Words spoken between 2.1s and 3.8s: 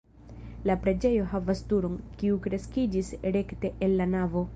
kiu kreskiĝis rekte